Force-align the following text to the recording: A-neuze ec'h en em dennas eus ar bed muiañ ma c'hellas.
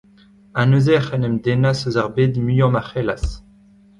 A-neuze 0.59 0.89
ec'h 0.97 1.13
en 1.15 1.25
em 1.27 1.35
dennas 1.45 1.79
eus 1.87 1.97
ar 2.01 2.09
bed 2.15 2.33
muiañ 2.45 2.69
ma 2.71 2.81
c'hellas. 2.87 3.25